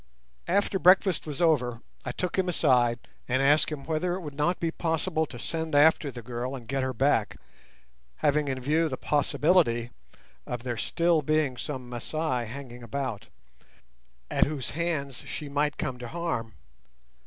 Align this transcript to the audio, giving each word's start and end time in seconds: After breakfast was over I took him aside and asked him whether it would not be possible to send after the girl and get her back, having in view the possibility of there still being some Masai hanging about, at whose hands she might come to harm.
After 0.47 0.79
breakfast 0.79 1.27
was 1.27 1.43
over 1.43 1.83
I 2.03 2.11
took 2.11 2.35
him 2.39 2.49
aside 2.49 3.07
and 3.27 3.43
asked 3.43 3.71
him 3.71 3.83
whether 3.83 4.15
it 4.15 4.21
would 4.21 4.33
not 4.33 4.59
be 4.59 4.71
possible 4.71 5.27
to 5.27 5.37
send 5.37 5.75
after 5.75 6.09
the 6.09 6.23
girl 6.23 6.55
and 6.55 6.67
get 6.67 6.81
her 6.81 6.91
back, 6.91 7.37
having 8.15 8.47
in 8.47 8.59
view 8.59 8.89
the 8.89 8.97
possibility 8.97 9.91
of 10.47 10.63
there 10.63 10.75
still 10.75 11.21
being 11.21 11.55
some 11.55 11.87
Masai 11.87 12.47
hanging 12.47 12.81
about, 12.81 13.27
at 14.31 14.45
whose 14.45 14.71
hands 14.71 15.17
she 15.17 15.47
might 15.47 15.77
come 15.77 15.99
to 15.99 16.07
harm. 16.07 16.55